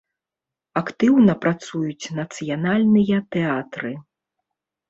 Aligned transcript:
Актыўна 0.81 1.35
працуюць 1.43 2.05
нацыянальныя 2.21 3.23
тэатры. 3.37 3.93